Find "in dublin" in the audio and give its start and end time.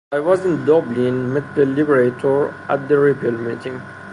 0.43-1.05